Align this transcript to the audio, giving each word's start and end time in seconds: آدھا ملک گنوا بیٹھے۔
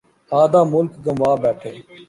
آدھا 0.31 0.61
ملک 0.71 0.91
گنوا 1.05 1.31
بیٹھے۔ 1.41 1.71